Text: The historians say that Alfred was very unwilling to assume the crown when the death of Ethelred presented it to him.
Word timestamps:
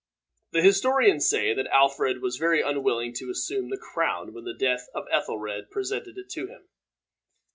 The 0.53 0.63
historians 0.63 1.29
say 1.29 1.53
that 1.53 1.67
Alfred 1.67 2.23
was 2.23 2.37
very 2.37 2.59
unwilling 2.59 3.13
to 3.19 3.29
assume 3.29 3.69
the 3.69 3.77
crown 3.77 4.33
when 4.33 4.45
the 4.45 4.57
death 4.57 4.89
of 4.95 5.05
Ethelred 5.11 5.69
presented 5.69 6.17
it 6.17 6.27
to 6.31 6.47
him. 6.47 6.67